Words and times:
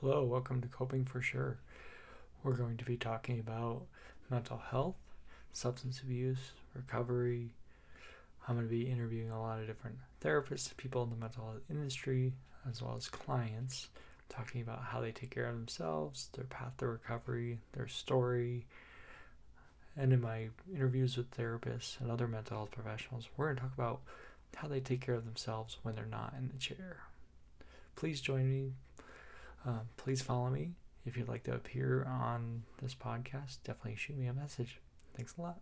Hello, 0.00 0.24
welcome 0.24 0.62
to 0.62 0.68
Coping 0.68 1.04
for 1.04 1.20
Sure. 1.20 1.58
We're 2.42 2.56
going 2.56 2.78
to 2.78 2.86
be 2.86 2.96
talking 2.96 3.38
about 3.38 3.82
mental 4.30 4.56
health, 4.56 4.96
substance 5.52 6.00
abuse, 6.00 6.52
recovery. 6.74 7.50
I'm 8.48 8.54
going 8.54 8.66
to 8.66 8.74
be 8.74 8.90
interviewing 8.90 9.30
a 9.30 9.38
lot 9.38 9.60
of 9.60 9.66
different 9.66 9.98
therapists, 10.24 10.74
people 10.78 11.02
in 11.02 11.10
the 11.10 11.16
mental 11.16 11.44
health 11.44 11.60
industry, 11.68 12.32
as 12.66 12.80
well 12.80 12.94
as 12.96 13.08
clients, 13.08 13.88
talking 14.30 14.62
about 14.62 14.84
how 14.84 15.02
they 15.02 15.12
take 15.12 15.32
care 15.32 15.44
of 15.44 15.54
themselves, 15.54 16.30
their 16.32 16.44
path 16.44 16.78
to 16.78 16.86
recovery, 16.86 17.58
their 17.72 17.86
story. 17.86 18.64
And 19.98 20.14
in 20.14 20.22
my 20.22 20.48
interviews 20.74 21.18
with 21.18 21.30
therapists 21.32 22.00
and 22.00 22.10
other 22.10 22.26
mental 22.26 22.56
health 22.56 22.70
professionals, 22.70 23.28
we're 23.36 23.48
going 23.48 23.56
to 23.56 23.62
talk 23.64 23.74
about 23.74 24.00
how 24.56 24.66
they 24.66 24.80
take 24.80 25.02
care 25.02 25.16
of 25.16 25.26
themselves 25.26 25.76
when 25.82 25.94
they're 25.94 26.06
not 26.06 26.32
in 26.38 26.48
the 26.48 26.58
chair. 26.58 27.02
Please 27.96 28.22
join 28.22 28.48
me. 28.48 28.72
Um, 29.64 29.80
please 29.96 30.22
follow 30.22 30.50
me. 30.50 30.72
If 31.06 31.16
you'd 31.16 31.28
like 31.28 31.44
to 31.44 31.54
appear 31.54 32.04
on 32.04 32.62
this 32.82 32.94
podcast, 32.94 33.58
definitely 33.64 33.96
shoot 33.96 34.18
me 34.18 34.26
a 34.26 34.34
message. 34.34 34.80
Thanks 35.16 35.34
a 35.38 35.42
lot. 35.42 35.60